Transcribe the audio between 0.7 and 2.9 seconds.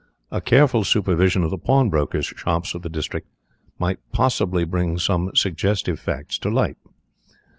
supervision of the pawnbrokers' shops of the